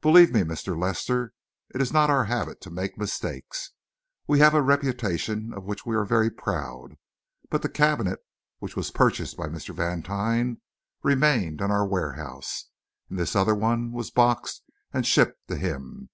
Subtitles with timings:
[0.00, 0.80] Believe me, Mr.
[0.80, 1.32] Lester,
[1.74, 3.72] it is not our habit to make mistakes;
[4.28, 6.94] we have a reputation of which we are very proud;
[7.50, 8.20] but the cabinet
[8.60, 9.74] which was purchased by Mr.
[9.74, 10.60] Vantine
[11.02, 12.66] remained in our warehouse,
[13.10, 16.10] and this other one was boxed and shipped to him.